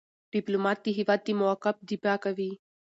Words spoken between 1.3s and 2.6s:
موقف دفاع کوي.